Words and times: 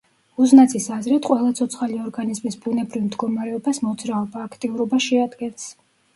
უზნაძის 0.43 0.87
აზრით, 0.95 1.27
ყველა 1.31 1.51
ცოცხალი 1.59 1.99
ორგანიზმის 2.05 2.57
ბუნებრივ 2.65 3.05
მდგომარეობას 3.11 3.83
მოძრაობა, 3.89 4.49
აქტიურობა 4.49 5.03
შეადგენს. 5.11 5.71